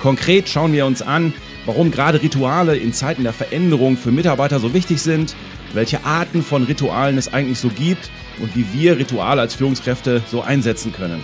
[0.00, 1.34] Konkret schauen wir uns an,
[1.66, 5.36] warum gerade Rituale in Zeiten der Veränderung für Mitarbeiter so wichtig sind,
[5.74, 10.40] welche Arten von Ritualen es eigentlich so gibt und wie wir Rituale als Führungskräfte so
[10.40, 11.22] einsetzen können.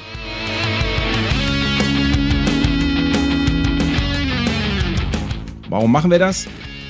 [5.69, 6.47] Warum machen wir das?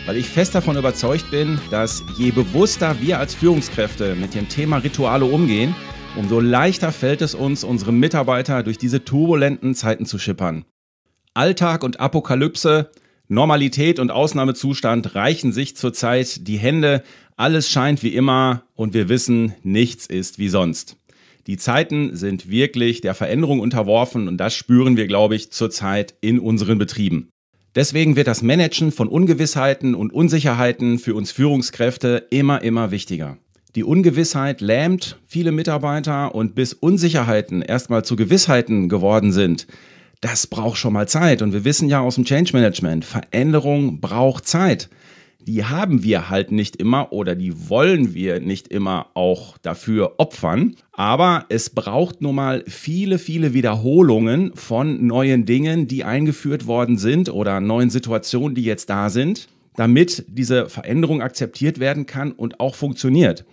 [0.06, 4.76] weil ich fest davon überzeugt bin, dass je bewusster wir als Führungskräfte mit dem Thema
[4.76, 5.74] Rituale umgehen,
[6.14, 10.64] umso leichter fällt es uns, unsere Mitarbeiter durch diese turbulenten Zeiten zu schippern.
[11.36, 12.90] Alltag und Apokalypse,
[13.28, 17.02] Normalität und Ausnahmezustand reichen sich zurzeit die Hände,
[17.36, 20.96] alles scheint wie immer und wir wissen, nichts ist wie sonst.
[21.46, 26.38] Die Zeiten sind wirklich der Veränderung unterworfen und das spüren wir, glaube ich, zurzeit in
[26.38, 27.28] unseren Betrieben.
[27.74, 33.36] Deswegen wird das Managen von Ungewissheiten und Unsicherheiten für uns Führungskräfte immer, immer wichtiger.
[33.74, 39.66] Die Ungewissheit lähmt viele Mitarbeiter und bis Unsicherheiten erstmal zu Gewissheiten geworden sind,
[40.20, 41.42] das braucht schon mal Zeit.
[41.42, 44.88] Und wir wissen ja aus dem Change Management, Veränderung braucht Zeit
[45.46, 50.74] die haben wir halt nicht immer oder die wollen wir nicht immer auch dafür opfern.
[50.92, 57.28] Aber es braucht nun mal viele, viele Wiederholungen von neuen Dingen, die eingeführt worden sind
[57.28, 62.74] oder neuen Situationen, die jetzt da sind, damit diese Veränderung akzeptiert werden kann und auch
[62.74, 63.44] funktioniert.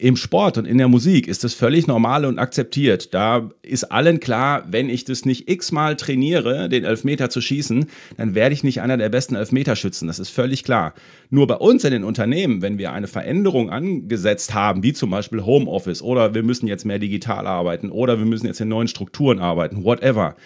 [0.00, 3.12] Im Sport und in der Musik ist das völlig normal und akzeptiert.
[3.14, 7.86] Da ist allen klar, wenn ich das nicht x-mal trainiere, den Elfmeter zu schießen,
[8.16, 10.06] dann werde ich nicht einer der besten Elfmeterschützen.
[10.06, 10.94] Das ist völlig klar.
[11.30, 15.44] Nur bei uns in den Unternehmen, wenn wir eine Veränderung angesetzt haben, wie zum Beispiel
[15.44, 19.40] Homeoffice oder wir müssen jetzt mehr digital arbeiten oder wir müssen jetzt in neuen Strukturen
[19.40, 20.36] arbeiten, whatever.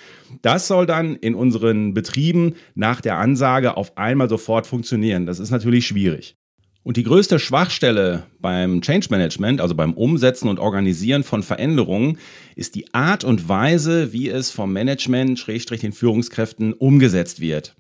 [0.41, 5.27] Das soll dann in unseren Betrieben nach der Ansage auf einmal sofort funktionieren.
[5.27, 6.37] Das ist natürlich schwierig.
[6.85, 12.19] Und die größte Schwachstelle beim Change Management, also beim Umsetzen und Organisieren von Veränderungen,
[12.57, 17.77] ist die Art und Weise, wie es vom Management, Schrägstrich den Führungskräften umgesetzt wird.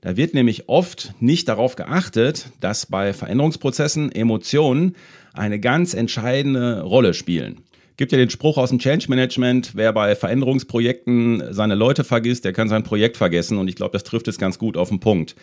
[0.00, 4.96] Da wird nämlich oft nicht darauf geachtet, dass bei Veränderungsprozessen Emotionen
[5.34, 7.58] eine ganz entscheidende Rolle spielen.
[7.98, 12.54] Gibt ja den Spruch aus dem Change Management, wer bei Veränderungsprojekten seine Leute vergisst, der
[12.54, 13.58] kann sein Projekt vergessen.
[13.58, 15.36] Und ich glaube, das trifft es ganz gut auf den Punkt.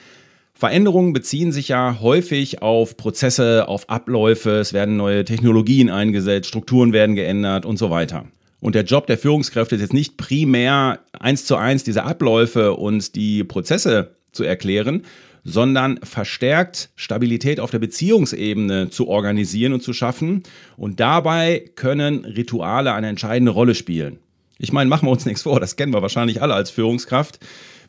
[0.57, 6.93] Veränderungen beziehen sich ja häufig auf Prozesse, auf Abläufe, es werden neue Technologien eingesetzt, Strukturen
[6.93, 8.25] werden geändert und so weiter.
[8.59, 13.15] Und der Job der Führungskräfte ist jetzt nicht primär eins zu eins diese Abläufe und
[13.15, 15.03] die Prozesse zu erklären,
[15.43, 20.41] sondern verstärkt Stabilität auf der Beziehungsebene zu organisieren und zu schaffen.
[20.75, 24.17] Und dabei können Rituale eine entscheidende Rolle spielen.
[24.57, 27.39] Ich meine, machen wir uns nichts vor, das kennen wir wahrscheinlich alle als Führungskraft.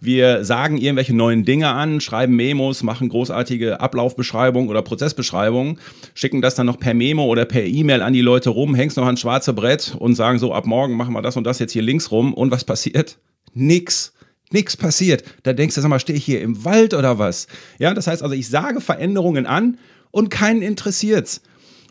[0.00, 5.81] Wir sagen irgendwelche neuen Dinge an, schreiben Memos, machen großartige Ablaufbeschreibungen oder Prozessbeschreibungen,
[6.14, 9.06] schicken das dann noch per Memo oder per E-Mail an die Leute rum, hängst noch
[9.06, 11.82] ans schwarze Brett und sagen so, ab morgen machen wir das und das jetzt hier
[11.82, 12.32] links rum.
[12.32, 13.19] Und was passiert?
[13.54, 14.12] Nix.
[14.53, 15.25] Nix passiert.
[15.42, 17.48] Da denkst du, sag mal, stehe ich hier im Wald oder was?
[17.78, 19.78] Ja, das heißt also, ich sage Veränderungen an
[20.10, 21.42] und keinen interessiert's.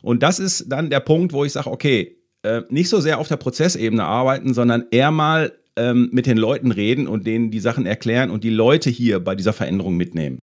[0.01, 3.27] Und das ist dann der Punkt, wo ich sage, okay, äh, nicht so sehr auf
[3.27, 7.85] der Prozessebene arbeiten, sondern eher mal ähm, mit den Leuten reden und denen die Sachen
[7.85, 10.39] erklären und die Leute hier bei dieser Veränderung mitnehmen.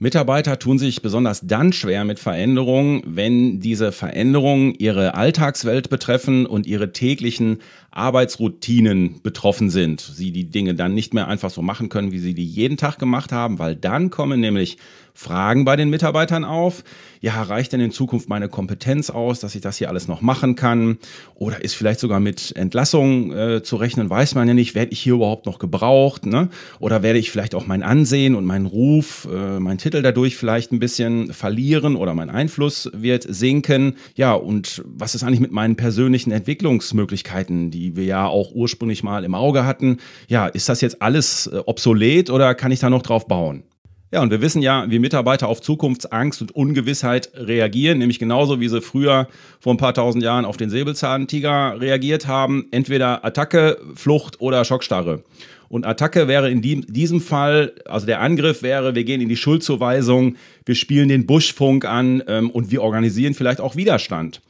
[0.00, 6.68] Mitarbeiter tun sich besonders dann schwer mit Veränderungen, wenn diese Veränderungen ihre Alltagswelt betreffen und
[6.68, 7.58] ihre täglichen
[7.90, 10.00] Arbeitsroutinen betroffen sind.
[10.00, 13.00] Sie die Dinge dann nicht mehr einfach so machen können, wie sie die jeden Tag
[13.00, 14.78] gemacht haben, weil dann kommen nämlich
[15.18, 16.84] Fragen bei den Mitarbeitern auf.
[17.20, 20.54] Ja, reicht denn in Zukunft meine Kompetenz aus, dass ich das hier alles noch machen
[20.54, 20.98] kann?
[21.34, 24.08] Oder ist vielleicht sogar mit Entlassung äh, zu rechnen?
[24.08, 26.24] Weiß man ja nicht, werde ich hier überhaupt noch gebraucht?
[26.24, 26.50] Ne?
[26.78, 30.70] Oder werde ich vielleicht auch mein Ansehen und meinen Ruf, äh, meinen Titel dadurch vielleicht
[30.70, 33.96] ein bisschen verlieren oder mein Einfluss wird sinken?
[34.14, 39.24] Ja, und was ist eigentlich mit meinen persönlichen Entwicklungsmöglichkeiten, die wir ja auch ursprünglich mal
[39.24, 39.96] im Auge hatten?
[40.28, 43.64] Ja, ist das jetzt alles äh, obsolet oder kann ich da noch drauf bauen?
[44.10, 48.68] Ja, und wir wissen ja, wie Mitarbeiter auf Zukunftsangst und Ungewissheit reagieren, nämlich genauso wie
[48.68, 49.28] sie früher
[49.60, 52.68] vor ein paar tausend Jahren auf den Säbelzahntiger reagiert haben.
[52.70, 55.22] Entweder Attacke, Flucht oder Schockstarre.
[55.68, 60.36] Und Attacke wäre in diesem Fall, also der Angriff wäre, wir gehen in die Schuldzuweisung,
[60.64, 64.40] wir spielen den Buschfunk an ähm, und wir organisieren vielleicht auch Widerstand.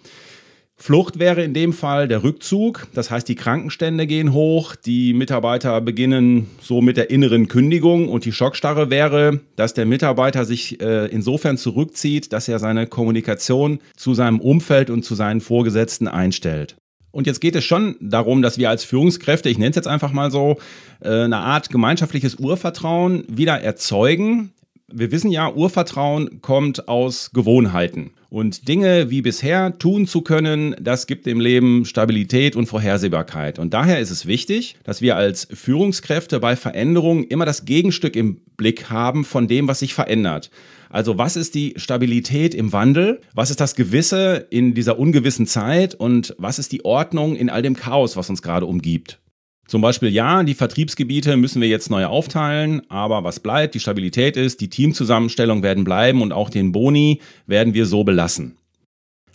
[0.81, 2.87] Flucht wäre in dem Fall der Rückzug.
[2.95, 8.25] Das heißt, die Krankenstände gehen hoch, die Mitarbeiter beginnen so mit der inneren Kündigung und
[8.25, 14.15] die Schockstarre wäre, dass der Mitarbeiter sich äh, insofern zurückzieht, dass er seine Kommunikation zu
[14.15, 16.77] seinem Umfeld und zu seinen Vorgesetzten einstellt.
[17.11, 20.13] Und jetzt geht es schon darum, dass wir als Führungskräfte, ich nenne es jetzt einfach
[20.13, 20.59] mal so,
[21.01, 24.53] äh, eine Art gemeinschaftliches Urvertrauen wieder erzeugen,
[24.91, 28.13] wir wissen ja, Urvertrauen kommt aus Gewohnheiten.
[28.31, 33.59] Und Dinge wie bisher tun zu können, das gibt dem Leben Stabilität und Vorhersehbarkeit.
[33.59, 38.43] Und daher ist es wichtig, dass wir als Führungskräfte bei Veränderungen immer das Gegenstück im
[38.59, 40.51] Blick haben von dem, was sich verändert.
[40.91, 43.23] Also was ist die Stabilität im Wandel?
[43.33, 45.95] Was ist das Gewisse in dieser ungewissen Zeit?
[45.95, 49.19] Und was ist die Ordnung in all dem Chaos, was uns gerade umgibt?
[49.69, 54.39] Zum Beispiel, ja, die Vertriebsgebiete müssen wir jetzt neu aufteilen, aber was bleibt, die Stabilität
[54.39, 58.57] ist, die Teamzusammenstellung werden bleiben und auch den Boni werden wir so belassen.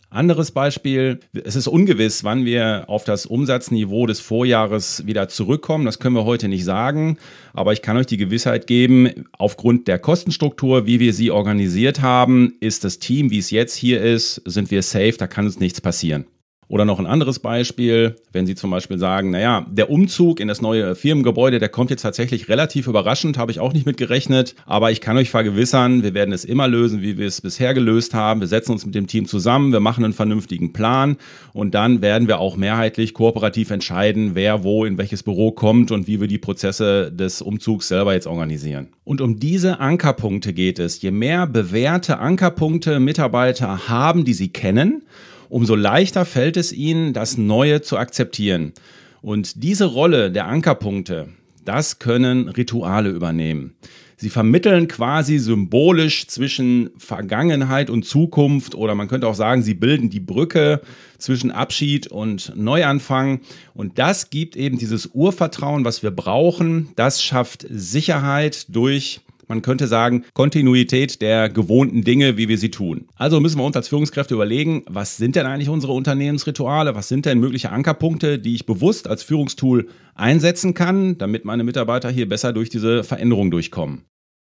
[0.09, 5.85] Anderes Beispiel, es ist ungewiss, wann wir auf das Umsatzniveau des Vorjahres wieder zurückkommen.
[5.85, 7.17] Das können wir heute nicht sagen,
[7.53, 12.55] aber ich kann euch die Gewissheit geben, aufgrund der Kostenstruktur, wie wir sie organisiert haben,
[12.59, 15.79] ist das Team, wie es jetzt hier ist, sind wir safe, da kann uns nichts
[15.79, 16.25] passieren.
[16.67, 20.61] Oder noch ein anderes Beispiel, wenn Sie zum Beispiel sagen, naja, der Umzug in das
[20.61, 24.91] neue Firmengebäude, der kommt jetzt tatsächlich relativ überraschend, habe ich auch nicht mit gerechnet, aber
[24.91, 28.39] ich kann euch vergewissern, wir werden es immer lösen, wie wir es bisher gelöst haben.
[28.39, 31.17] Wir setzen uns mit dem Team zusammen, wir machen einen vernünftigen Plan
[31.53, 36.07] und dann werden wir auch mehrheitlich kooperativ entscheiden, wer wo in welches Büro kommt und
[36.07, 38.87] wie wir die Prozesse des Umzugs selber jetzt organisieren.
[39.03, 41.01] Und um diese Ankerpunkte geht es.
[41.01, 45.03] Je mehr bewährte Ankerpunkte Mitarbeiter haben, die sie kennen,
[45.53, 48.73] umso leichter fällt es ihnen, das Neue zu akzeptieren.
[49.21, 51.29] Und diese Rolle der Ankerpunkte,
[51.63, 53.75] das können Rituale übernehmen.
[54.17, 60.09] Sie vermitteln quasi symbolisch zwischen Vergangenheit und Zukunft oder man könnte auch sagen, sie bilden
[60.09, 60.81] die Brücke
[61.19, 63.41] zwischen Abschied und Neuanfang.
[63.75, 66.89] Und das gibt eben dieses Urvertrauen, was wir brauchen.
[66.95, 73.07] Das schafft Sicherheit durch man könnte sagen, Kontinuität der gewohnten Dinge, wie wir sie tun.
[73.15, 77.25] Also müssen wir uns als Führungskräfte überlegen, was sind denn eigentlich unsere Unternehmensrituale, was sind
[77.25, 82.53] denn mögliche Ankerpunkte, die ich bewusst als Führungstool einsetzen kann, damit meine Mitarbeiter hier besser
[82.53, 84.05] durch diese Veränderung durchkommen.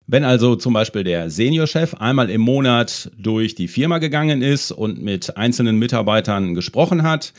[0.08, 5.02] Wenn also zum Beispiel der Seniorchef einmal im Monat durch die Firma gegangen ist und
[5.02, 7.32] mit einzelnen Mitarbeitern gesprochen hat,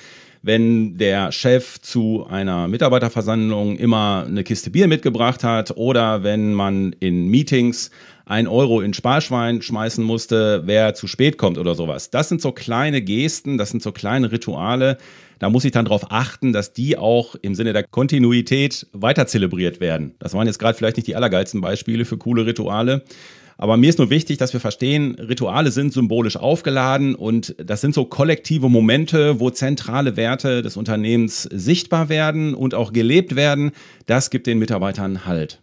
[0.48, 6.96] wenn der Chef zu einer Mitarbeiterversammlung immer eine Kiste Bier mitgebracht hat oder wenn man
[7.02, 7.92] in Meetings
[8.26, 12.12] ein Euro in Sparschwein schmeißen musste, wer zu spät kommt oder sowas.
[12.12, 14.98] Das sind so kleine Gesten, das sind so kleine Rituale.
[15.40, 19.82] Da muss ich dann darauf achten, dass die auch im Sinne der Kontinuität weiter zelebriert
[19.82, 20.16] werden.
[20.20, 23.04] Das waren jetzt gerade vielleicht nicht die allergeilsten Beispiele für coole Rituale.
[23.58, 27.96] Aber mir ist nur wichtig, dass wir verstehen, Rituale sind symbolisch aufgeladen und das sind
[27.96, 33.72] so kollektive Momente, wo zentrale Werte des Unternehmens sichtbar werden und auch gelebt werden.
[34.06, 35.60] Das gibt den Mitarbeitern Halt.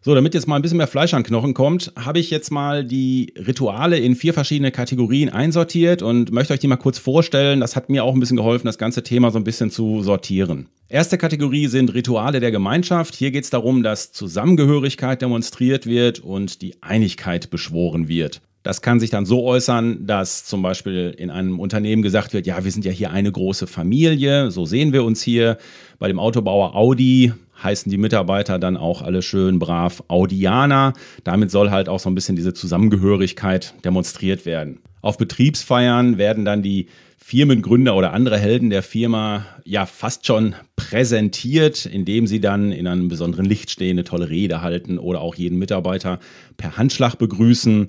[0.00, 2.84] So, damit jetzt mal ein bisschen mehr Fleisch an Knochen kommt, habe ich jetzt mal
[2.84, 7.58] die Rituale in vier verschiedene Kategorien einsortiert und möchte euch die mal kurz vorstellen.
[7.58, 10.68] Das hat mir auch ein bisschen geholfen, das ganze Thema so ein bisschen zu sortieren.
[10.88, 13.16] Erste Kategorie sind Rituale der Gemeinschaft.
[13.16, 18.40] Hier geht es darum, dass Zusammengehörigkeit demonstriert wird und die Einigkeit beschworen wird.
[18.62, 22.64] Das kann sich dann so äußern, dass zum Beispiel in einem Unternehmen gesagt wird, ja,
[22.64, 25.58] wir sind ja hier eine große Familie, so sehen wir uns hier.
[25.98, 30.92] Bei dem Autobauer Audi heißen die Mitarbeiter dann auch alle schön brav Audianer.
[31.24, 34.80] Damit soll halt auch so ein bisschen diese Zusammengehörigkeit demonstriert werden.
[35.00, 36.86] Auf Betriebsfeiern werden dann die
[37.16, 43.08] Firmengründer oder andere Helden der Firma ja fast schon präsentiert, indem sie dann in einem
[43.08, 46.20] besonderen Licht stehen, eine tolle Rede halten oder auch jeden Mitarbeiter
[46.56, 47.88] per Handschlag begrüßen.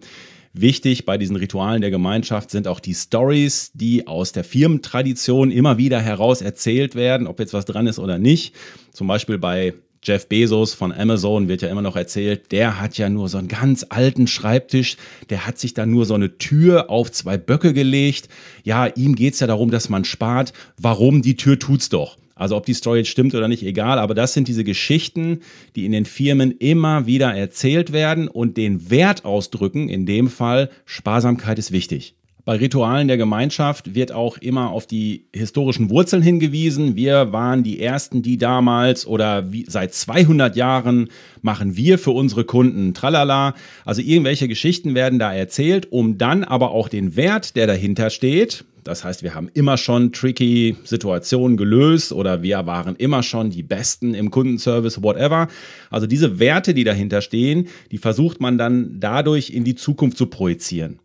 [0.54, 5.78] Wichtig bei diesen Ritualen der Gemeinschaft sind auch die Stories, die aus der Firmentradition immer
[5.78, 8.56] wieder heraus erzählt werden, ob jetzt was dran ist oder nicht.
[8.92, 13.10] Zum Beispiel bei Jeff Bezos von Amazon wird ja immer noch erzählt, der hat ja
[13.10, 14.98] nur so einen ganz alten Schreibtisch,
[15.30, 18.30] der hat sich da nur so eine Tür auf zwei Böcke gelegt.
[18.64, 20.54] Ja, ihm geht es ja darum, dass man spart.
[20.78, 21.22] Warum?
[21.22, 22.18] Die Tür tut's doch.
[22.40, 25.42] Also ob die Story jetzt stimmt oder nicht, egal, aber das sind diese Geschichten,
[25.76, 30.70] die in den Firmen immer wieder erzählt werden und den Wert ausdrücken, in dem Fall
[30.86, 32.16] Sparsamkeit ist wichtig.
[32.46, 36.96] Bei Ritualen der Gemeinschaft wird auch immer auf die historischen Wurzeln hingewiesen.
[36.96, 41.10] Wir waren die Ersten, die damals oder wie, seit 200 Jahren
[41.42, 43.54] machen wir für unsere Kunden tralala.
[43.86, 48.64] Also irgendwelche Geschichten werden da erzählt, um dann aber auch den Wert, der dahinter steht,
[48.84, 53.64] das heißt, wir haben immer schon tricky Situationen gelöst oder wir waren immer schon die
[53.64, 55.48] Besten im Kundenservice, whatever.
[55.90, 60.28] Also diese Werte, die dahinter stehen, die versucht man dann dadurch in die Zukunft zu
[60.28, 61.00] projizieren.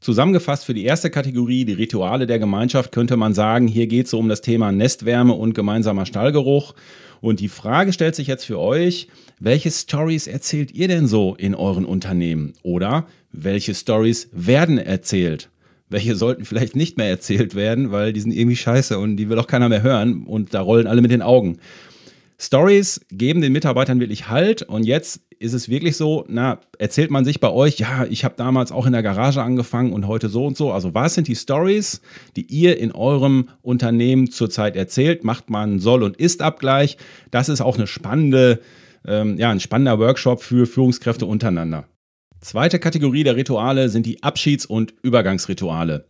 [0.00, 4.10] Zusammengefasst für die erste Kategorie, die Rituale der Gemeinschaft, könnte man sagen, hier geht es
[4.10, 6.74] so um das Thema Nestwärme und gemeinsamer Stallgeruch.
[7.22, 9.08] Und die Frage stellt sich jetzt für euch,
[9.40, 12.52] welche Stories erzählt ihr denn so in euren Unternehmen?
[12.62, 15.48] Oder welche Stories werden erzählt?
[15.88, 19.38] Welche sollten vielleicht nicht mehr erzählt werden, weil die sind irgendwie scheiße und die will
[19.38, 21.58] auch keiner mehr hören und da rollen alle mit den Augen.
[22.38, 27.24] Stories geben den Mitarbeitern wirklich Halt und jetzt ist es wirklich so, na, erzählt man
[27.24, 30.46] sich bei euch, ja, ich habe damals auch in der Garage angefangen und heute so
[30.46, 30.72] und so.
[30.72, 32.00] Also was sind die Stories,
[32.36, 35.24] die ihr in eurem Unternehmen zurzeit erzählt?
[35.24, 36.96] Macht man Soll- und Ist-Abgleich.
[37.30, 38.60] Das ist auch eine spannende,
[39.06, 41.86] ähm, ja, ein spannender Workshop für Führungskräfte untereinander.
[42.44, 46.04] Zweite Kategorie der Rituale sind die Abschieds- und Übergangsrituale.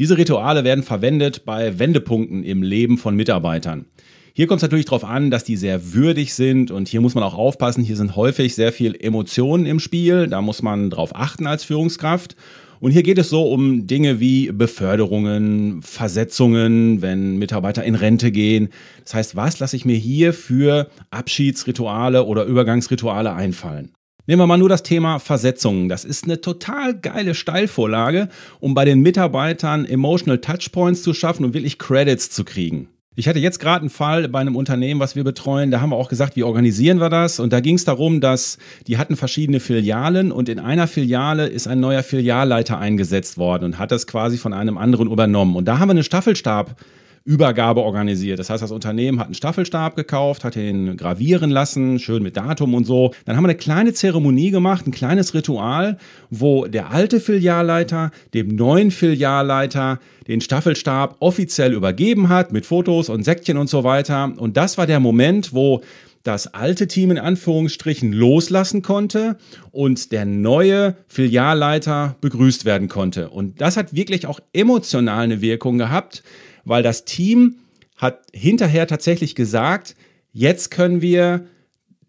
[0.00, 3.86] Diese Rituale werden verwendet bei Wendepunkten im Leben von Mitarbeitern.
[4.34, 7.22] Hier kommt es natürlich darauf an, dass die sehr würdig sind und hier muss man
[7.22, 7.84] auch aufpassen.
[7.84, 10.26] Hier sind häufig sehr viel Emotionen im Spiel.
[10.26, 12.34] Da muss man drauf achten als Führungskraft.
[12.80, 18.70] Und hier geht es so um Dinge wie Beförderungen, Versetzungen, wenn Mitarbeiter in Rente gehen.
[19.04, 23.92] Das heißt, was lasse ich mir hier für Abschiedsrituale oder Übergangsrituale einfallen?
[24.28, 25.88] Nehmen wir mal nur das Thema Versetzungen.
[25.88, 28.28] Das ist eine total geile Steilvorlage,
[28.60, 32.88] um bei den Mitarbeitern Emotional Touchpoints zu schaffen und wirklich Credits zu kriegen.
[33.16, 35.70] Ich hatte jetzt gerade einen Fall bei einem Unternehmen, was wir betreuen.
[35.70, 37.40] Da haben wir auch gesagt, wie organisieren wir das?
[37.40, 41.66] Und da ging es darum, dass die hatten verschiedene Filialen und in einer Filiale ist
[41.66, 45.56] ein neuer Filialleiter eingesetzt worden und hat das quasi von einem anderen übernommen.
[45.56, 46.76] Und da haben wir einen Staffelstab
[47.28, 48.38] Übergabe organisiert.
[48.38, 52.72] Das heißt, das Unternehmen hat einen Staffelstab gekauft, hat ihn gravieren lassen, schön mit Datum
[52.72, 53.12] und so.
[53.26, 55.98] Dann haben wir eine kleine Zeremonie gemacht, ein kleines Ritual,
[56.30, 63.24] wo der alte Filialleiter dem neuen Filialleiter den Staffelstab offiziell übergeben hat mit Fotos und
[63.24, 64.32] Säckchen und so weiter.
[64.38, 65.82] Und das war der Moment, wo
[66.22, 69.36] das alte Team in Anführungsstrichen loslassen konnte
[69.70, 73.28] und der neue Filialleiter begrüßt werden konnte.
[73.28, 76.22] Und das hat wirklich auch emotional eine Wirkung gehabt,
[76.68, 77.56] weil das Team
[77.96, 79.96] hat hinterher tatsächlich gesagt,
[80.32, 81.46] jetzt können wir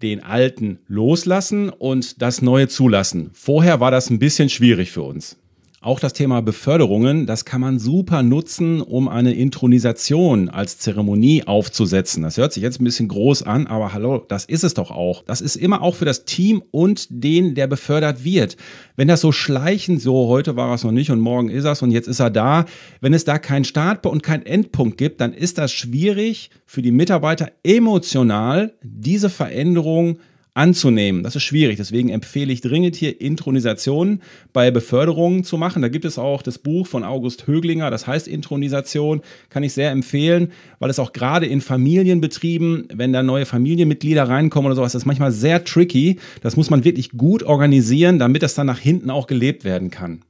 [0.02, 3.32] den alten loslassen und das neue zulassen.
[3.34, 5.38] Vorher war das ein bisschen schwierig für uns.
[5.82, 12.22] Auch das Thema Beförderungen, das kann man super nutzen, um eine Intronisation als Zeremonie aufzusetzen.
[12.22, 15.24] Das hört sich jetzt ein bisschen groß an, aber hallo, das ist es doch auch.
[15.24, 18.58] Das ist immer auch für das Team und den, der befördert wird.
[18.98, 21.92] Wenn das so schleichend, so heute war es noch nicht und morgen ist es und
[21.92, 22.66] jetzt ist er da,
[23.00, 26.92] wenn es da keinen Startpunkt und keinen Endpunkt gibt, dann ist das schwierig für die
[26.92, 30.20] Mitarbeiter emotional, diese Veränderung
[30.60, 31.24] anzunehmen.
[31.24, 31.78] Das ist schwierig.
[31.78, 35.82] Deswegen empfehle ich dringend hier Intronisationen bei Beförderungen zu machen.
[35.82, 39.92] Da gibt es auch das Buch von August Höglinger, das heißt Intronisation, kann ich sehr
[39.92, 45.04] empfehlen, weil es auch gerade in Familienbetrieben, wenn da neue Familienmitglieder reinkommen oder sowas, das
[45.04, 46.20] ist manchmal sehr tricky.
[46.42, 50.24] Das muss man wirklich gut organisieren, damit das dann nach hinten auch gelebt werden kann.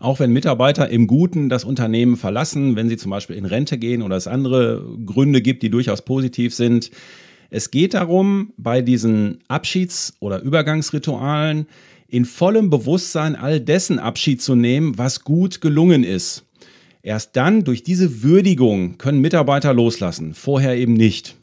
[0.00, 4.02] Auch wenn Mitarbeiter im Guten das Unternehmen verlassen, wenn sie zum Beispiel in Rente gehen
[4.02, 6.90] oder es andere Gründe gibt, die durchaus positiv sind,
[7.54, 11.68] es geht darum, bei diesen Abschieds- oder Übergangsritualen
[12.08, 16.44] in vollem Bewusstsein all dessen Abschied zu nehmen, was gut gelungen ist.
[17.02, 21.36] Erst dann durch diese Würdigung können Mitarbeiter loslassen, vorher eben nicht.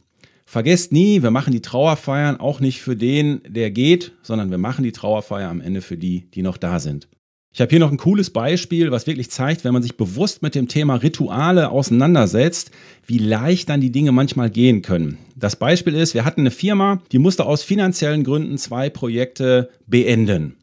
[0.46, 4.84] Vergesst nie, wir machen die Trauerfeiern auch nicht für den, der geht, sondern wir machen
[4.84, 7.08] die Trauerfeier am Ende für die, die noch da sind.
[7.54, 10.56] Ich habe hier noch ein cooles Beispiel, was wirklich zeigt, wenn man sich bewusst mit
[10.56, 12.72] dem Thema Rituale auseinandersetzt,
[13.06, 15.18] wie leicht dann die Dinge manchmal gehen können.
[15.36, 20.56] Das Beispiel ist, wir hatten eine Firma, die musste aus finanziellen Gründen zwei Projekte beenden.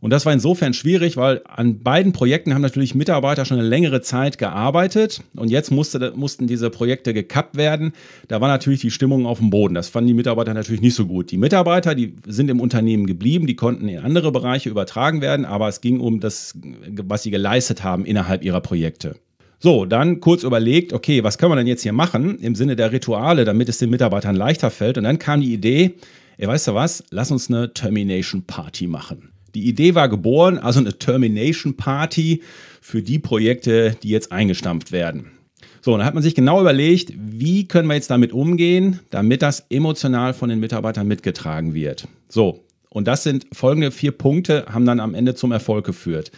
[0.00, 4.00] Und das war insofern schwierig, weil an beiden Projekten haben natürlich Mitarbeiter schon eine längere
[4.00, 7.92] Zeit gearbeitet und jetzt musste, mussten diese Projekte gekappt werden.
[8.28, 9.74] Da war natürlich die Stimmung auf dem Boden.
[9.74, 11.30] Das fanden die Mitarbeiter natürlich nicht so gut.
[11.32, 15.68] Die Mitarbeiter, die sind im Unternehmen geblieben, die konnten in andere Bereiche übertragen werden, aber
[15.68, 16.54] es ging um das,
[17.02, 19.16] was sie geleistet haben innerhalb ihrer Projekte.
[19.60, 22.92] So, dann kurz überlegt, okay, was können wir denn jetzt hier machen im Sinne der
[22.92, 24.98] Rituale, damit es den Mitarbeitern leichter fällt?
[24.98, 25.94] Und dann kam die Idee,
[26.36, 29.32] ey, weißt du was, lass uns eine Termination Party machen.
[29.54, 32.42] Die Idee war geboren, also eine Termination Party
[32.80, 35.32] für die Projekte, die jetzt eingestampft werden.
[35.80, 39.42] So, und dann hat man sich genau überlegt, wie können wir jetzt damit umgehen, damit
[39.42, 42.08] das emotional von den Mitarbeitern mitgetragen wird.
[42.28, 46.32] So, und das sind folgende vier Punkte, haben dann am Ende zum Erfolg geführt.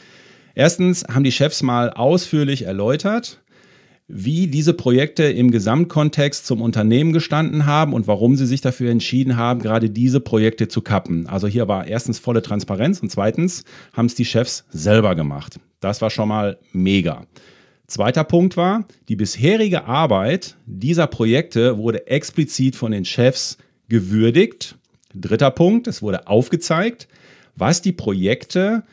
[0.55, 3.41] Erstens haben die Chefs mal ausführlich erläutert,
[4.13, 9.37] wie diese Projekte im Gesamtkontext zum Unternehmen gestanden haben und warum sie sich dafür entschieden
[9.37, 11.27] haben, gerade diese Projekte zu kappen.
[11.27, 15.61] Also hier war erstens volle Transparenz und zweitens haben es die Chefs selber gemacht.
[15.81, 17.27] Das war schon mal mega.
[17.87, 24.77] Zweiter Punkt war, die bisherige Arbeit dieser Projekte wurde explizit von den Chefs gewürdigt.
[25.15, 27.09] Dritter Punkt, es wurde aufgezeigt,
[27.57, 28.85] was die Projekte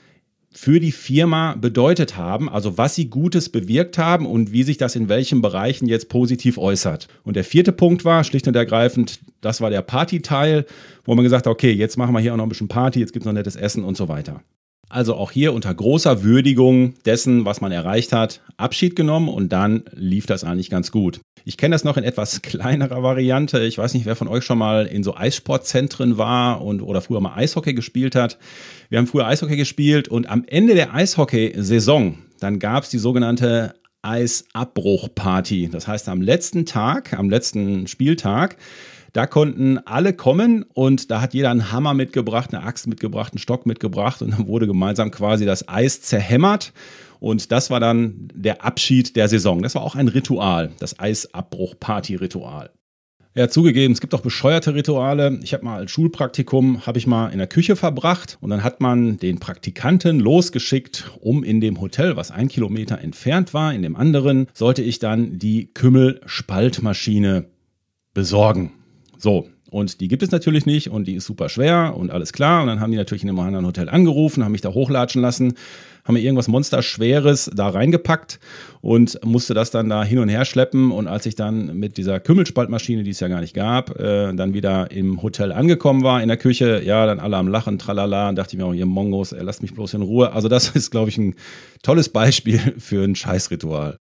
[0.51, 4.95] für die Firma bedeutet haben, also was sie Gutes bewirkt haben und wie sich das
[4.95, 7.07] in welchen Bereichen jetzt positiv äußert.
[7.23, 10.65] Und der vierte Punkt war, schlicht und ergreifend, das war der Partyteil,
[11.05, 13.13] wo man gesagt hat, okay, jetzt machen wir hier auch noch ein bisschen Party, jetzt
[13.13, 14.41] gibt es noch nettes Essen und so weiter.
[14.89, 19.83] Also auch hier unter großer Würdigung dessen, was man erreicht hat, Abschied genommen und dann
[19.93, 21.19] lief das eigentlich ganz gut.
[21.43, 23.59] Ich kenne das noch in etwas kleinerer Variante.
[23.63, 27.19] Ich weiß nicht, wer von euch schon mal in so Eissportzentren war und oder früher
[27.19, 28.37] mal Eishockey gespielt hat.
[28.89, 33.73] Wir haben früher Eishockey gespielt und am Ende der Eishockey-Saison, dann gab es die sogenannte
[34.01, 35.69] Eisabbruchparty.
[35.69, 38.57] Das heißt, am letzten Tag, am letzten Spieltag,
[39.17, 43.39] da konnten alle kommen und da hat jeder einen Hammer mitgebracht, eine Axt mitgebracht, einen
[43.39, 46.71] Stock mitgebracht und dann wurde gemeinsam quasi das Eis zerhämmert.
[47.19, 49.63] Und das war dann der Abschied der Saison.
[49.63, 52.69] Das war auch ein Ritual, das Eisabbruch-Party-Ritual.
[53.33, 55.39] Ja, zugegeben, es gibt auch bescheuerte Rituale.
[55.41, 58.81] Ich habe mal als Schulpraktikum, habe ich mal in der Küche verbracht und dann hat
[58.81, 63.95] man den Praktikanten losgeschickt, um in dem Hotel, was ein Kilometer entfernt war, in dem
[63.95, 67.45] anderen, sollte ich dann die Kümmelspaltmaschine
[68.13, 68.73] besorgen.
[69.17, 72.61] So, und die gibt es natürlich nicht und die ist super schwer und alles klar.
[72.61, 75.55] Und dann haben die natürlich in einem anderen Hotel angerufen, haben mich da hochlatschen lassen,
[76.05, 78.39] haben mir irgendwas Monsterschweres da reingepackt
[78.79, 80.91] und musste das dann da hin und her schleppen.
[80.91, 84.53] Und als ich dann mit dieser Kümmelspaltmaschine, die es ja gar nicht gab, äh, dann
[84.53, 88.37] wieder im Hotel angekommen war in der Küche, ja, dann alle am Lachen, tralala, und
[88.37, 90.31] dachte ich mir auch, ihr Mongos, ey, lasst mich bloß in Ruhe.
[90.31, 91.35] Also das ist, glaube ich, ein
[91.83, 93.97] tolles Beispiel für ein Scheißritual.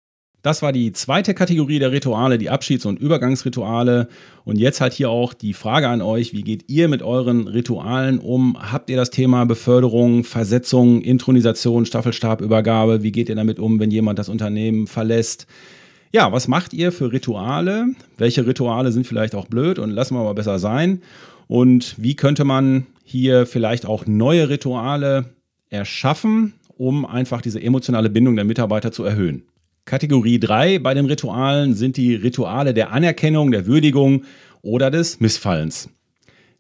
[0.45, 4.09] Das war die zweite Kategorie der Rituale, die Abschieds- und Übergangsrituale.
[4.45, 8.19] Und jetzt halt hier auch die Frage an euch, wie geht ihr mit euren Ritualen
[8.19, 8.55] um?
[8.61, 13.03] Habt ihr das Thema Beförderung, Versetzung, Intronisation, Staffelstabübergabe?
[13.03, 15.47] Wie geht ihr damit um, wenn jemand das Unternehmen verlässt?
[16.13, 17.87] Ja, was macht ihr für Rituale?
[18.19, 21.01] Welche Rituale sind vielleicht auch blöd und lassen wir mal besser sein?
[21.49, 25.25] Und wie könnte man hier vielleicht auch neue Rituale
[25.71, 29.45] erschaffen, um einfach diese emotionale Bindung der Mitarbeiter zu erhöhen?
[29.87, 34.25] Kategorie 3 bei den Ritualen sind die Rituale der Anerkennung, der Würdigung
[34.63, 35.91] oder des Missfallens.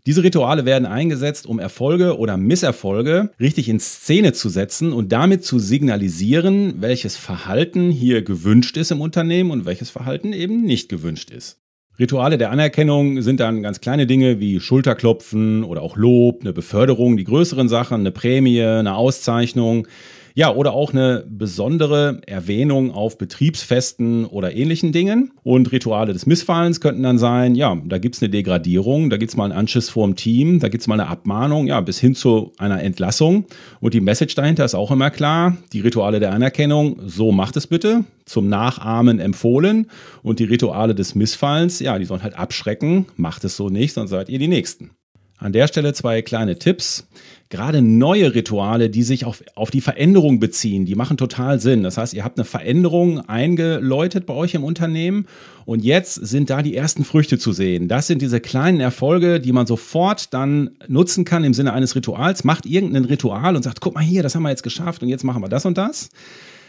[0.04, 5.42] Diese Rituale werden eingesetzt, um Erfolge oder Misserfolge richtig in Szene zu setzen und damit
[5.42, 11.30] zu signalisieren, welches Verhalten hier gewünscht ist im Unternehmen und welches Verhalten eben nicht gewünscht
[11.30, 11.56] ist.
[11.98, 17.16] Rituale der Anerkennung sind dann ganz kleine Dinge wie Schulterklopfen oder auch Lob, eine Beförderung,
[17.16, 19.86] die größeren Sachen, eine Prämie, eine Auszeichnung.
[20.36, 25.30] Ja, oder auch eine besondere Erwähnung auf Betriebsfesten oder ähnlichen Dingen.
[25.44, 29.44] Und Rituale des Missfallens könnten dann sein, ja, da gibt's eine Degradierung, da gibt's mal
[29.44, 33.44] einen Anschiss vorm Team, da gibt's mal eine Abmahnung, ja, bis hin zu einer Entlassung.
[33.78, 37.68] Und die Message dahinter ist auch immer klar, die Rituale der Anerkennung, so macht es
[37.68, 39.88] bitte, zum Nachahmen empfohlen.
[40.24, 44.10] Und die Rituale des Missfallens, ja, die sollen halt abschrecken, macht es so nicht, sonst
[44.10, 44.90] seid ihr die Nächsten.
[45.38, 47.06] An der Stelle zwei kleine Tipps.
[47.50, 51.82] Gerade neue Rituale, die sich auf, auf die Veränderung beziehen, die machen total Sinn.
[51.82, 55.26] Das heißt, ihr habt eine Veränderung eingeläutet bei euch im Unternehmen
[55.66, 57.86] und jetzt sind da die ersten Früchte zu sehen.
[57.86, 62.44] Das sind diese kleinen Erfolge, die man sofort dann nutzen kann im Sinne eines Rituals.
[62.44, 65.24] Macht irgendein Ritual und sagt, guck mal hier, das haben wir jetzt geschafft und jetzt
[65.24, 66.10] machen wir das und das.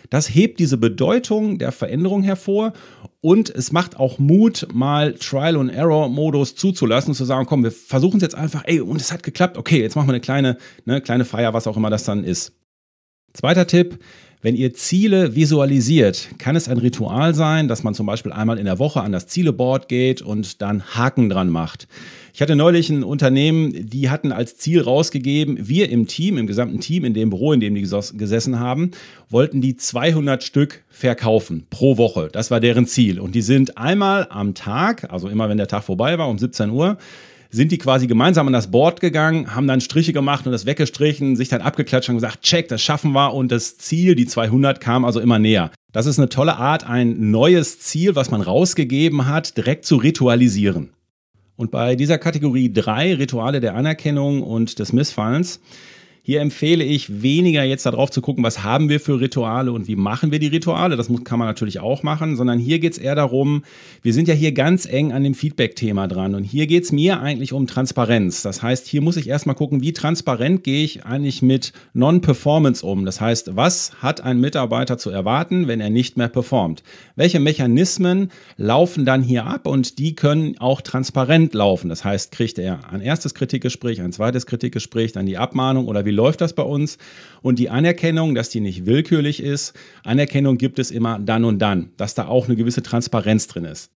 [0.10, 2.74] Das hebt diese Bedeutung der Veränderung hervor
[3.26, 7.72] und es macht auch Mut, mal Trial and Error Modus zuzulassen zu sagen, komm, wir
[7.72, 10.58] versuchen es jetzt einfach, ey, und es hat geklappt, okay, jetzt machen wir eine kleine,
[10.86, 12.54] eine kleine Feier, was auch immer das dann ist.
[13.34, 13.98] Zweiter Tipp,
[14.46, 18.66] wenn ihr Ziele visualisiert, kann es ein Ritual sein, dass man zum Beispiel einmal in
[18.66, 21.88] der Woche an das Zieleboard geht und dann Haken dran macht.
[22.32, 26.80] Ich hatte neulich ein Unternehmen, die hatten als Ziel rausgegeben, wir im Team, im gesamten
[26.80, 28.92] Team, in dem Büro, in dem die gesessen haben,
[29.32, 32.30] wollten die 200 Stück verkaufen pro Woche.
[32.32, 33.20] Das war deren Ziel.
[33.20, 36.70] Und die sind einmal am Tag, also immer wenn der Tag vorbei war, um 17
[36.70, 37.00] Uhr,
[37.50, 41.36] sind die quasi gemeinsam an das Board gegangen, haben dann Striche gemacht und das weggestrichen,
[41.36, 45.06] sich dann abgeklatscht und gesagt, check, das schaffen wir und das Ziel, die 200, kam
[45.06, 45.72] also immer näher.
[45.92, 50.90] Das ist eine tolle Art, ein neues Ziel, was man rausgegeben hat, direkt zu ritualisieren.
[51.56, 55.62] Und bei dieser Kategorie 3, Rituale der Anerkennung und des Missfallens,
[56.26, 59.96] hier empfehle ich weniger jetzt darauf zu gucken, was haben wir für Rituale und wie
[59.96, 60.96] machen wir die Rituale.
[60.96, 63.64] Das kann man natürlich auch machen, sondern hier geht es eher darum,
[64.02, 67.20] wir sind ja hier ganz eng an dem Feedback-Thema dran und hier geht es mir
[67.20, 68.42] eigentlich um Transparenz.
[68.42, 73.06] Das heißt, hier muss ich erstmal gucken, wie transparent gehe ich eigentlich mit Non-Performance um.
[73.06, 76.82] Das heißt, was hat ein Mitarbeiter zu erwarten, wenn er nicht mehr performt?
[77.16, 81.88] Welche Mechanismen laufen dann hier ab und die können auch transparent laufen.
[81.88, 86.15] Das heißt, kriegt er ein erstes Kritikgespräch, ein zweites Kritikgespräch, dann die Abmahnung oder wie
[86.16, 86.98] läuft das bei uns?
[87.42, 89.74] Und die Anerkennung, dass die nicht willkürlich ist.
[90.04, 93.92] Anerkennung gibt es immer dann und dann, dass da auch eine gewisse Transparenz drin ist.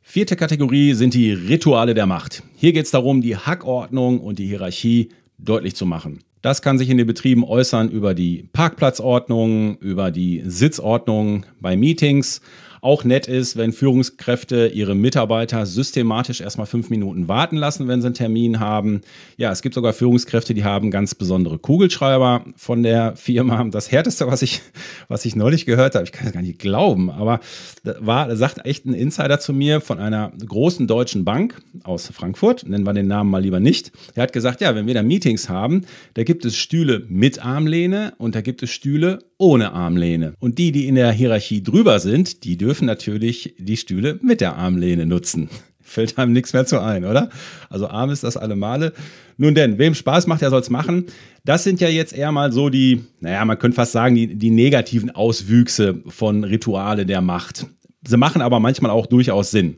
[0.00, 2.42] Vierte Kategorie sind die Rituale der Macht.
[2.56, 6.20] Hier geht es darum, die Hackordnung und die Hierarchie deutlich zu machen.
[6.40, 12.40] Das kann sich in den Betrieben äußern über die Parkplatzordnung, über die Sitzordnung bei Meetings,
[12.80, 18.06] auch nett ist, wenn Führungskräfte ihre Mitarbeiter systematisch erstmal fünf Minuten warten lassen, wenn sie
[18.06, 19.00] einen Termin haben.
[19.36, 23.64] Ja, es gibt sogar Führungskräfte, die haben ganz besondere Kugelschreiber von der Firma.
[23.64, 24.60] Das härteste, was ich,
[25.08, 27.40] was ich neulich gehört habe, ich kann es gar nicht glauben, aber
[27.82, 32.84] war, sagt echt ein Insider zu mir von einer großen deutschen Bank aus Frankfurt, nennen
[32.84, 33.92] wir den Namen mal lieber nicht.
[34.14, 38.14] Er hat gesagt, ja, wenn wir da Meetings haben, da gibt es Stühle mit Armlehne
[38.18, 40.34] und da gibt es Stühle ohne Armlehne.
[40.40, 44.56] Und die, die in der Hierarchie drüber sind, die dürfen natürlich die Stühle mit der
[44.56, 45.48] Armlehne nutzen.
[45.80, 47.30] Fällt einem nichts mehr zu ein, oder?
[47.70, 48.92] Also arm ist das alle Male.
[49.38, 51.06] Nun denn, wem Spaß macht, der soll es machen.
[51.44, 54.50] Das sind ja jetzt eher mal so die, naja, man könnte fast sagen, die, die
[54.50, 57.66] negativen Auswüchse von Rituale der Macht.
[58.06, 59.76] Sie machen aber manchmal auch durchaus Sinn.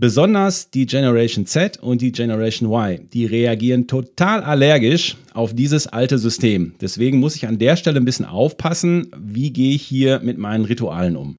[0.00, 6.16] Besonders die Generation Z und die Generation Y, die reagieren total allergisch auf dieses alte
[6.16, 6.72] System.
[6.80, 10.64] Deswegen muss ich an der Stelle ein bisschen aufpassen, wie gehe ich hier mit meinen
[10.64, 11.36] Ritualen um.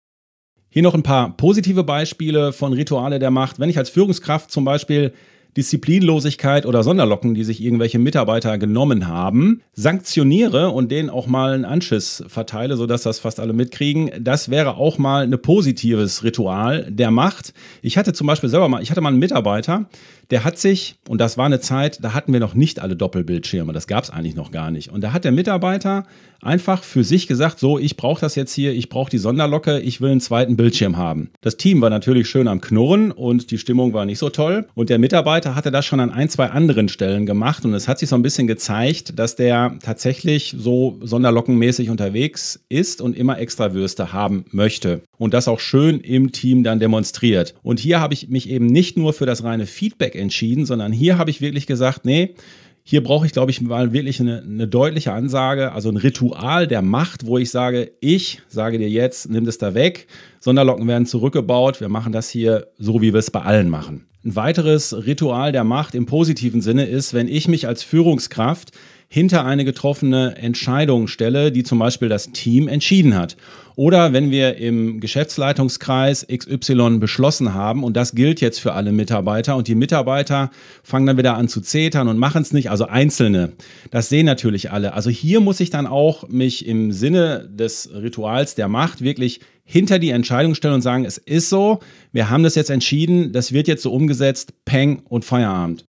[0.73, 3.59] Hier noch ein paar positive Beispiele von Rituale der Macht.
[3.59, 5.11] Wenn ich als Führungskraft zum Beispiel
[5.57, 11.65] Disziplinlosigkeit oder Sonderlocken, die sich irgendwelche Mitarbeiter genommen haben, sanktioniere und denen auch mal einen
[11.65, 14.11] Anschiss verteile, sodass das fast alle mitkriegen.
[14.21, 17.53] Das wäre auch mal ein positives Ritual der Macht.
[17.81, 19.89] Ich hatte zum Beispiel selber mal, ich hatte mal einen Mitarbeiter,
[20.29, 23.73] der hat sich, und das war eine Zeit, da hatten wir noch nicht alle Doppelbildschirme,
[23.73, 24.89] das gab es eigentlich noch gar nicht.
[24.89, 26.05] Und da hat der Mitarbeiter
[26.41, 30.01] einfach für sich gesagt, so, ich brauche das jetzt hier, ich brauche die Sonderlocke, ich
[30.01, 31.31] will einen zweiten Bildschirm haben.
[31.41, 34.67] Das Team war natürlich schön am Knurren und die Stimmung war nicht so toll.
[34.73, 37.99] Und der Mitarbeiter hatte das schon an ein, zwei anderen Stellen gemacht und es hat
[37.99, 43.73] sich so ein bisschen gezeigt, dass der tatsächlich so sonderlockenmäßig unterwegs ist und immer extra
[43.73, 45.01] Würste haben möchte.
[45.17, 47.53] Und das auch schön im Team dann demonstriert.
[47.63, 51.17] Und hier habe ich mich eben nicht nur für das reine Feedback entschieden, sondern hier
[51.17, 52.35] habe ich wirklich gesagt, nee,
[52.83, 56.81] hier brauche ich, glaube ich, mal wirklich eine, eine, deutliche Ansage, also ein Ritual der
[56.81, 60.07] Macht, wo ich sage, ich sage dir jetzt, nimm das da weg.
[60.39, 61.79] Sonderlocken werden zurückgebaut.
[61.79, 64.07] Wir machen das hier so, wie wir es bei allen machen.
[64.23, 68.71] Ein weiteres Ritual der Macht im positiven Sinne ist, wenn ich mich als Führungskraft
[69.13, 73.35] hinter eine getroffene Entscheidung stelle, die zum Beispiel das Team entschieden hat.
[73.75, 79.57] Oder wenn wir im Geschäftsleitungskreis XY beschlossen haben und das gilt jetzt für alle Mitarbeiter
[79.57, 80.49] und die Mitarbeiter
[80.81, 83.51] fangen dann wieder an zu zetern und machen es nicht, also Einzelne.
[83.89, 84.93] Das sehen natürlich alle.
[84.93, 89.99] Also hier muss ich dann auch mich im Sinne des Rituals der Macht wirklich hinter
[89.99, 91.79] die Entscheidung stellen und sagen, es ist so,
[92.13, 95.83] wir haben das jetzt entschieden, das wird jetzt so umgesetzt, Peng und Feierabend.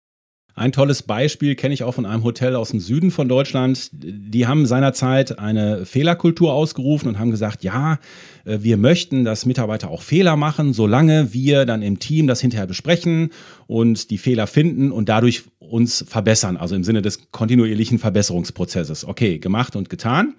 [0.59, 3.91] Ein tolles Beispiel kenne ich auch von einem Hotel aus dem Süden von Deutschland.
[3.93, 8.01] Die haben seinerzeit eine Fehlerkultur ausgerufen und haben gesagt, ja,
[8.45, 12.67] äh, wir möchten, dass Mitarbeiter auch Fehler machen, solange wir dann im Team das hinterher
[12.67, 13.31] besprechen
[13.69, 19.07] und die Fehler finden und dadurch uns verbessern, also im Sinne des kontinuierlichen Verbesserungsprozesses.
[19.07, 20.35] Okay, gemacht und getan.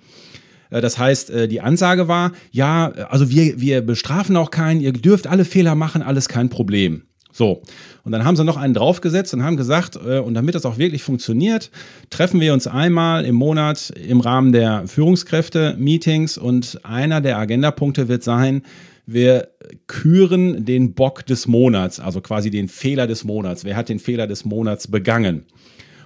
[0.69, 4.91] Äh, das heißt, äh, die Ansage war, ja, also wir, wir bestrafen auch keinen, ihr
[4.91, 7.03] dürft alle Fehler machen, alles kein Problem.
[7.32, 7.62] So,
[8.04, 10.78] und dann haben sie noch einen draufgesetzt und haben gesagt, äh, und damit das auch
[10.78, 11.70] wirklich funktioniert,
[12.10, 18.24] treffen wir uns einmal im Monat im Rahmen der Führungskräfte-Meetings und einer der Agendapunkte wird
[18.24, 18.63] sein,
[19.06, 19.50] wir
[19.88, 23.65] küren den Bock des Monats, also quasi den Fehler des Monats.
[23.65, 25.46] Wer hat den Fehler des Monats begangen?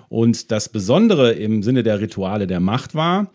[0.08, 3.32] Und das Besondere im Sinne der Rituale der Macht war,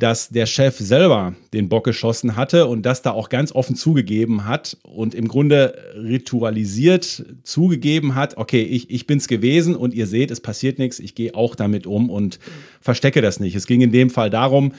[0.00, 4.46] dass der Chef selber den Bock geschossen hatte und das da auch ganz offen zugegeben
[4.46, 10.30] hat und im Grunde ritualisiert zugegeben hat, okay, ich, ich bin's gewesen und ihr seht,
[10.30, 12.38] es passiert nichts, ich gehe auch damit um und
[12.80, 13.54] verstecke das nicht.
[13.54, 14.72] Es ging in dem Fall darum,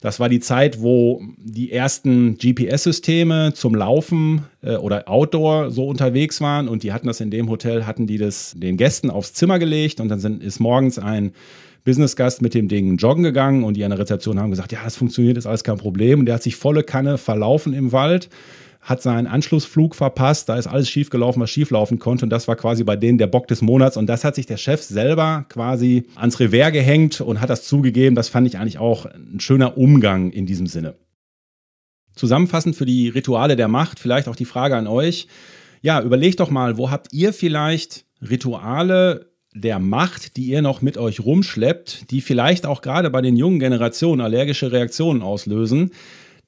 [0.00, 6.40] das war die Zeit, wo die ersten GPS-Systeme zum Laufen äh, oder Outdoor so unterwegs
[6.40, 6.68] waren.
[6.68, 10.00] Und die hatten das in dem Hotel, hatten die das den Gästen aufs Zimmer gelegt.
[10.00, 11.32] Und dann sind, ist morgens ein
[11.84, 13.64] Businessgast mit dem Ding joggen gegangen.
[13.64, 16.20] Und die an der Rezeption haben gesagt, ja, das funktioniert, ist alles kein Problem.
[16.20, 18.28] Und der hat sich volle Kanne verlaufen im Wald,
[18.80, 22.24] hat seinen Anschlussflug verpasst, da ist alles schief gelaufen, was schief laufen konnte.
[22.24, 23.96] Und das war quasi bei denen der Bock des Monats.
[23.96, 28.14] Und das hat sich der Chef selber quasi ans Revers gehängt und hat das zugegeben.
[28.14, 30.94] Das fand ich eigentlich auch ein schöner Umgang in diesem Sinne.
[32.14, 35.28] Zusammenfassend für die Rituale der Macht, vielleicht auch die Frage an euch.
[35.82, 40.98] Ja, überlegt doch mal, wo habt ihr vielleicht Rituale der Macht, die ihr noch mit
[40.98, 45.92] euch rumschleppt, die vielleicht auch gerade bei den jungen Generationen allergische Reaktionen auslösen.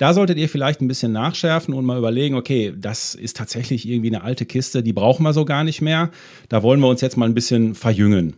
[0.01, 4.09] Da solltet ihr vielleicht ein bisschen nachschärfen und mal überlegen, okay, das ist tatsächlich irgendwie
[4.09, 6.11] eine alte Kiste, die brauchen wir so gar nicht mehr.
[6.49, 8.35] Da wollen wir uns jetzt mal ein bisschen verjüngen.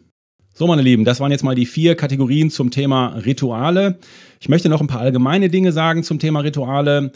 [0.53, 4.01] So, meine Lieben, das waren jetzt mal die vier Kategorien zum Thema Rituale.
[4.41, 7.13] Ich möchte noch ein paar allgemeine Dinge sagen zum Thema Rituale.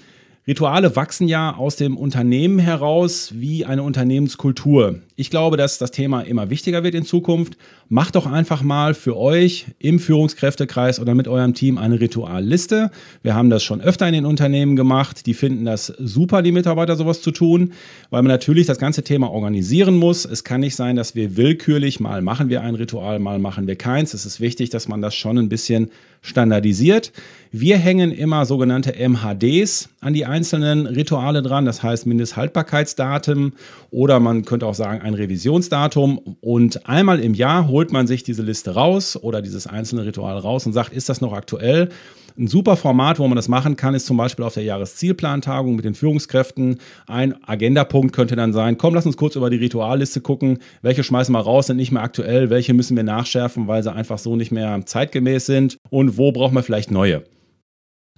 [0.48, 5.00] Rituale wachsen ja aus dem Unternehmen heraus wie eine Unternehmenskultur.
[5.16, 7.56] Ich glaube, dass das Thema immer wichtiger wird in Zukunft.
[7.88, 12.92] Macht doch einfach mal für euch im Führungskräftekreis oder mit eurem Team eine Ritualliste.
[13.24, 15.26] Wir haben das schon öfter in den Unternehmen gemacht.
[15.26, 17.72] Die finden das super, die Mitarbeiter sowas zu tun,
[18.10, 20.24] weil man natürlich das ganze Thema organisieren muss.
[20.24, 23.74] Es kann nicht sein, dass wir willkürlich mal machen wir ein Ritual, mal machen wir
[23.74, 24.14] keins.
[24.14, 25.90] Es ist wichtig, dass man das schon ein bisschen
[26.22, 27.12] standardisiert.
[27.58, 33.54] Wir hängen immer sogenannte MHDs an die einzelnen Rituale dran, das heißt Mindesthaltbarkeitsdatum
[33.90, 36.18] oder man könnte auch sagen ein Revisionsdatum.
[36.42, 40.66] Und einmal im Jahr holt man sich diese Liste raus oder dieses einzelne Ritual raus
[40.66, 41.88] und sagt, ist das noch aktuell?
[42.36, 45.86] Ein super Format, wo man das machen kann, ist zum Beispiel auf der Jahreszielplantagung mit
[45.86, 46.76] den Führungskräften.
[47.06, 50.58] Ein Agendapunkt könnte dann sein, komm, lass uns kurz über die Ritualliste gucken.
[50.82, 54.18] Welche schmeißen wir raus, sind nicht mehr aktuell, welche müssen wir nachschärfen, weil sie einfach
[54.18, 57.24] so nicht mehr zeitgemäß sind und wo brauchen wir vielleicht neue.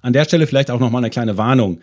[0.02, 1.80] An der Stelle vielleicht auch nochmal eine kleine Warnung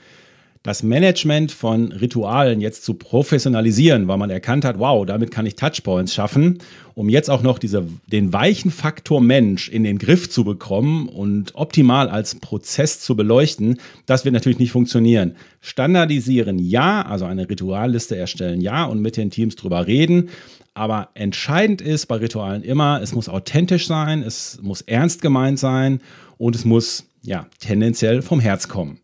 [0.65, 5.56] das Management von Ritualen jetzt zu professionalisieren, weil man erkannt hat, wow, damit kann ich
[5.56, 6.58] Touchpoints schaffen,
[6.95, 11.54] um jetzt auch noch diese, den weichen Faktor Mensch in den Griff zu bekommen und
[11.54, 15.36] optimal als Prozess zu beleuchten, das wird natürlich nicht funktionieren.
[15.62, 20.30] Standardisieren ja, also eine Ritualliste erstellen ja und mit den Teams drüber reden.
[20.73, 26.01] Aber entscheidend ist bei Ritualen immer, es muss authentisch sein, es muss ernst gemeint sein
[26.39, 28.99] und es muss ja tendenziell vom Herz kommen.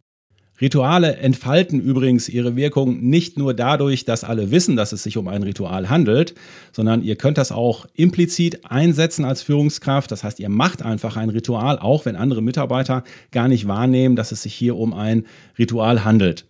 [0.61, 5.27] Rituale entfalten übrigens ihre Wirkung nicht nur dadurch, dass alle wissen, dass es sich um
[5.27, 6.35] ein Ritual handelt,
[6.71, 10.11] sondern ihr könnt das auch implizit einsetzen als Führungskraft.
[10.11, 14.31] Das heißt, ihr macht einfach ein Ritual, auch wenn andere Mitarbeiter gar nicht wahrnehmen, dass
[14.31, 15.25] es sich hier um ein
[15.57, 16.45] Ritual handelt.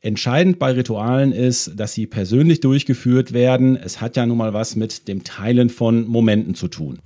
[0.00, 3.76] Entscheidend bei Ritualen ist, dass sie persönlich durchgeführt werden.
[3.76, 6.98] Es hat ja nun mal was mit dem Teilen von Momenten zu tun.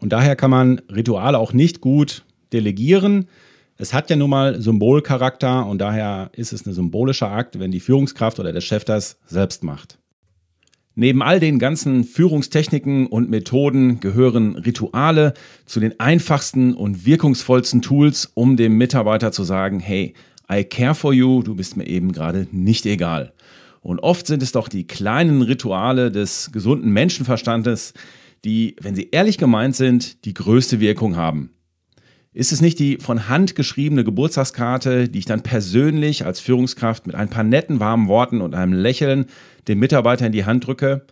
[0.00, 3.26] Und daher kann man Rituale auch nicht gut delegieren,
[3.76, 7.80] es hat ja nun mal Symbolcharakter und daher ist es ein symbolischer Akt, wenn die
[7.80, 9.98] Führungskraft oder der Chef das selbst macht.
[10.96, 15.34] Neben all den ganzen Führungstechniken und Methoden gehören Rituale
[15.66, 20.14] zu den einfachsten und wirkungsvollsten Tools, um dem Mitarbeiter zu sagen, hey,
[20.50, 23.32] I care for you, du bist mir eben gerade nicht egal.
[23.80, 27.92] Und oft sind es doch die kleinen Rituale des gesunden Menschenverstandes,
[28.44, 31.50] die, wenn sie ehrlich gemeint sind, die größte Wirkung haben.
[32.36, 37.14] Ist es nicht die von Hand geschriebene Geburtstagskarte, die ich dann persönlich als Führungskraft mit
[37.14, 39.26] ein paar netten, warmen Worten und einem Lächeln
[39.68, 41.02] dem Mitarbeiter in die Hand drücke?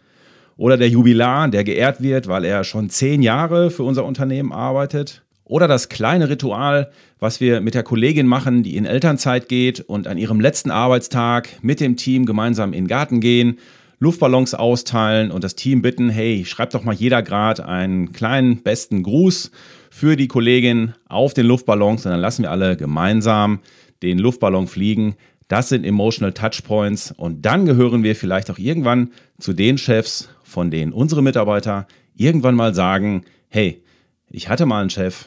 [0.57, 5.23] Oder der Jubilar, der geehrt wird, weil er schon zehn Jahre für unser Unternehmen arbeitet?
[5.45, 10.09] Oder das kleine Ritual, was wir mit der Kollegin machen, die in Elternzeit geht und
[10.09, 13.59] an ihrem letzten Arbeitstag mit dem Team gemeinsam in den Garten gehen,
[14.01, 19.05] Luftballons austeilen und das Team bitten, hey, schreibt doch mal jeder Grad einen kleinen besten
[19.05, 19.53] Gruß
[19.95, 23.61] für die Kollegin auf den Luftballons und dann lassen wir alle gemeinsam
[24.03, 25.17] den Luftballon fliegen.
[25.49, 30.71] Das sind Emotional Touchpoints und dann gehören wir vielleicht auch irgendwann zu den Chefs, von
[30.71, 33.83] denen unsere Mitarbeiter irgendwann mal sagen, hey,
[34.31, 35.27] ich hatte mal einen Chef,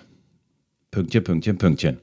[0.89, 1.99] Pünktchen, Pünktchen, Pünktchen.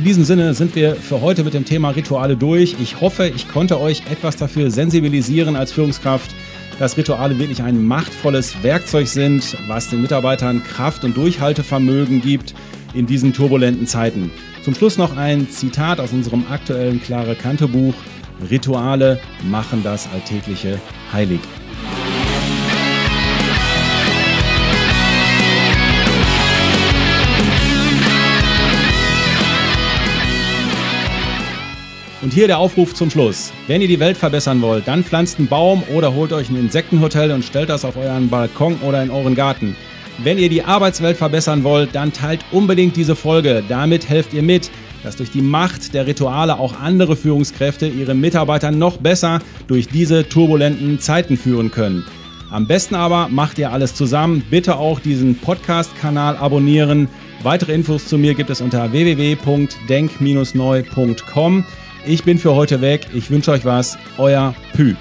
[0.00, 2.74] In diesem Sinne sind wir für heute mit dem Thema Rituale durch.
[2.80, 6.34] Ich hoffe, ich konnte euch etwas dafür sensibilisieren als Führungskraft,
[6.78, 12.54] dass Rituale wirklich ein machtvolles Werkzeug sind, was den Mitarbeitern Kraft und Durchhaltevermögen gibt
[12.94, 14.30] in diesen turbulenten Zeiten.
[14.62, 17.92] Zum Schluss noch ein Zitat aus unserem aktuellen Klare Kante Buch.
[18.50, 20.80] Rituale machen das Alltägliche
[21.12, 21.40] heilig.
[32.30, 33.52] Und hier der Aufruf zum Schluss.
[33.66, 37.32] Wenn ihr die Welt verbessern wollt, dann pflanzt einen Baum oder holt euch ein Insektenhotel
[37.32, 39.74] und stellt das auf euren Balkon oder in euren Garten.
[40.18, 43.64] Wenn ihr die Arbeitswelt verbessern wollt, dann teilt unbedingt diese Folge.
[43.68, 44.70] Damit helft ihr mit,
[45.02, 50.28] dass durch die Macht der Rituale auch andere Führungskräfte ihre Mitarbeiter noch besser durch diese
[50.28, 52.06] turbulenten Zeiten führen können.
[52.52, 54.44] Am besten aber macht ihr alles zusammen.
[54.48, 57.08] Bitte auch diesen Podcast-Kanal abonnieren.
[57.42, 61.64] Weitere Infos zu mir gibt es unter www.denk-neu.com.
[62.06, 63.06] Ich bin für heute weg.
[63.12, 63.98] Ich wünsche euch was.
[64.18, 64.96] Euer Pü.